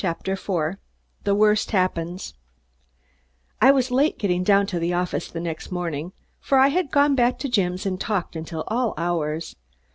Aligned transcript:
CHAPTER 0.03 0.35
FOUR 0.35 0.79
THE 1.25 1.35
WORST 1.35 1.69
HAPPENS 1.69 2.33
I 3.61 3.69
was 3.69 3.91
late 3.91 4.17
getting 4.17 4.41
down 4.43 4.65
to 4.65 4.79
the 4.79 4.93
office 4.93 5.29
the 5.29 5.39
next 5.39 5.69
morning, 5.71 6.11
for 6.39 6.57
I 6.57 6.69
had 6.69 6.89
gone 6.89 7.13
back 7.13 7.37
to 7.37 7.47
Jim's 7.49 7.85
and 7.85 8.01
talked 8.01 8.35
till 8.47 8.63
all 8.67 8.95
hours. 8.97 9.55